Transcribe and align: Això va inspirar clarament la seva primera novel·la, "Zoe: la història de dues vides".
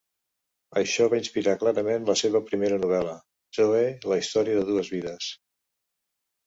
Això 0.79 1.05
va 1.13 1.19
inspirar 1.23 1.53
clarament 1.65 2.09
la 2.11 2.17
seva 2.23 2.43
primera 2.49 2.81
novel·la, 2.87 3.15
"Zoe: 3.61 3.85
la 4.15 4.19
història 4.25 4.59
de 4.61 4.69
dues 4.73 4.95
vides". 4.97 5.31